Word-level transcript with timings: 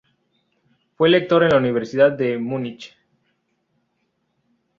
Fue 0.97 1.09
lector 1.11 1.43
en 1.43 1.51
la 1.51 1.57
Universidad 1.57 2.11
de 2.11 2.39
Múnich. 2.39 2.97